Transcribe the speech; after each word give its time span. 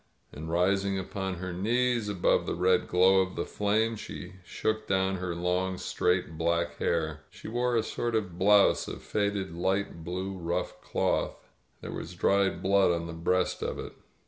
And, 0.31 0.49
rising 0.49 0.97
upon 0.97 1.35
her 1.35 1.53
knees 1.53 2.09
above 2.09 2.47
the 2.47 2.55
red 2.55 2.87
glow 2.87 3.21
of 3.21 3.35
the 3.35 3.45
flames, 3.45 3.99
she 3.99 4.33
shook 4.43 4.87
down 4.87 5.17
her 5.17 5.35
long, 5.35 5.77
straight 5.77 6.39
black 6.39 6.77
hair.* 6.77 7.21
She 7.29 7.47
wore 7.47 7.75
a 7.75 7.83
sort 7.83 8.15
of 8.15 8.39
blouse 8.39 8.87
of 8.87 9.03
faded 9.03 9.53
light 9.55 10.03
blue 10.03 10.35
rough 10.39 10.81
cloth. 10.81 11.47
There 11.81 11.91
was 11.91 12.15
dried 12.15 12.63
blood 12.63 12.89
on 12.91 13.05
the 13.05 13.13
breast 13.13 13.61
of 13.61 13.77
it. 13.77 13.93